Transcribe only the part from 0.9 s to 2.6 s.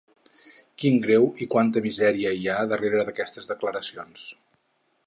greu i quanta misèria hi ha